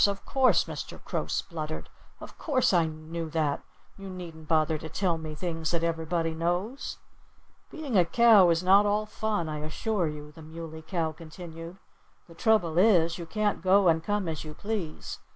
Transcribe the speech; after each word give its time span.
Of 0.07 0.25
course!" 0.25 0.63
Mr. 0.63 0.99
Crow 1.05 1.27
spluttered. 1.27 1.87
"Of 2.19 2.35
course 2.39 2.73
I 2.73 2.87
knew 2.87 3.29
that. 3.29 3.61
You 3.99 4.09
needn't 4.09 4.47
bother 4.47 4.79
to 4.79 4.89
tell 4.89 5.19
me 5.19 5.35
things 5.35 5.69
that 5.69 5.83
everybody 5.83 6.33
knows." 6.33 6.97
"Being 7.69 7.95
a 7.95 8.03
cow 8.03 8.49
is 8.49 8.63
not 8.63 8.87
all 8.87 9.05
fun, 9.05 9.47
I 9.47 9.59
assure 9.59 10.07
you," 10.07 10.31
the 10.31 10.41
Muley 10.41 10.81
Cow 10.81 11.11
continued. 11.11 11.77
"The 12.27 12.33
trouble 12.33 12.79
is, 12.79 13.19
you 13.19 13.27
can't 13.27 13.61
go 13.61 13.89
and 13.89 14.03
come 14.03 14.27
as 14.27 14.43
you 14.43 14.55
please. 14.55 15.19